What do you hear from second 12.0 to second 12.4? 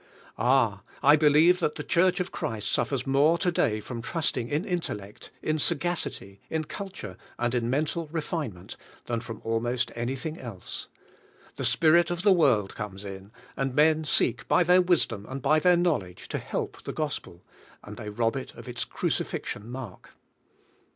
of the